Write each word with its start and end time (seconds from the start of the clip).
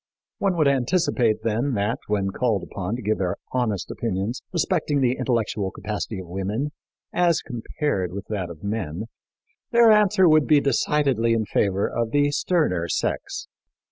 One 0.39 0.57
would 0.57 0.67
anticipate, 0.67 1.43
then, 1.43 1.75
that, 1.75 1.99
when 2.07 2.31
called 2.31 2.63
upon 2.63 2.95
to 2.95 3.03
give 3.03 3.19
their 3.19 3.35
honest 3.51 3.91
opinions 3.91 4.41
respecting 4.51 4.99
the 4.99 5.15
intellectual 5.19 5.69
capacity 5.69 6.17
of 6.17 6.25
women, 6.27 6.71
as 7.13 7.41
compared 7.43 8.11
with 8.11 8.25
that 8.29 8.49
of 8.49 8.63
men, 8.63 9.03
their 9.69 9.91
answer 9.91 10.27
would 10.27 10.47
be 10.47 10.59
decidedly 10.59 11.33
in 11.33 11.45
favor 11.45 11.87
of 11.87 12.09
the 12.09 12.31
sterner 12.31 12.87
sex. 12.87 13.47